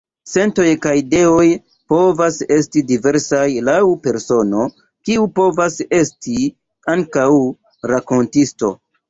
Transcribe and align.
Sentoj 0.29 0.63
kaj 0.83 0.91
ideoj 0.99 1.43
povas 1.93 2.39
esti 2.55 2.83
diversaj, 2.93 3.43
laŭ 3.67 3.75
la 3.91 3.99
persono, 4.09 4.65
kiu 5.11 5.29
povas 5.41 5.77
esti 6.01 6.49
ankaŭ 6.97 7.29
rakontisto. 7.95 8.75